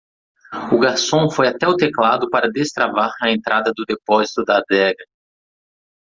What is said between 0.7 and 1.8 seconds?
O garçom foi até o